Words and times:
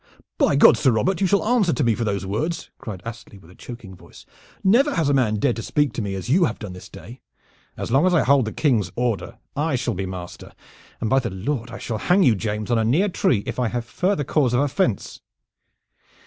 "By 0.39 0.55
God, 0.55 0.77
Sir 0.77 0.89
Robert, 0.89 1.21
you 1.21 1.27
shall 1.27 1.47
answer 1.47 1.73
to 1.73 1.83
me 1.83 1.93
for 1.93 2.03
those 2.03 2.25
words!" 2.25 2.71
cried 2.79 3.03
Astley 3.05 3.37
with 3.37 3.51
a 3.51 3.55
choking 3.55 3.93
voice. 3.95 4.25
"Never 4.63 4.95
has 4.95 5.09
a 5.09 5.13
man 5.13 5.35
dared 5.35 5.57
to 5.57 5.61
speak 5.61 5.93
to 5.93 6.01
me 6.01 6.15
as 6.15 6.27
you 6.27 6.45
have 6.45 6.57
done 6.57 6.73
this 6.73 6.89
day." 6.89 7.21
"As 7.77 7.91
long 7.91 8.07
as 8.07 8.13
I 8.15 8.23
hold 8.23 8.45
the 8.45 8.51
King's 8.51 8.91
order 8.95 9.37
I 9.55 9.75
shall 9.75 9.93
be 9.93 10.07
master, 10.07 10.53
and 11.01 11.07
by 11.07 11.19
the 11.19 11.29
Lord 11.29 11.69
I 11.69 11.79
will 11.87 11.99
hang 11.99 12.23
you, 12.23 12.33
James, 12.33 12.71
on 12.71 12.79
a 12.79 12.83
near 12.83 13.09
tree 13.09 13.43
if 13.45 13.59
I 13.59 13.67
have 13.67 13.85
further 13.85 14.23
cause 14.23 14.55
of 14.55 14.61
offense! 14.61 15.21